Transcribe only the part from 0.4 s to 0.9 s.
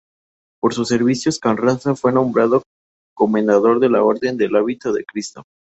Por sus